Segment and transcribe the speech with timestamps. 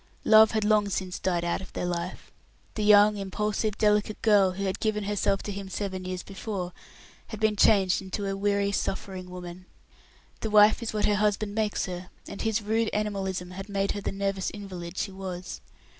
[0.25, 2.31] Love had long since died out of their life.
[2.73, 6.73] The young, impulsive, delicate girl, who had given herself to him seven years before,
[7.27, 9.67] had been changed into a weary, suffering woman.
[10.39, 14.01] The wife is what her husband makes her, and his rude animalism had made her
[14.01, 15.61] the nervous invalid she was.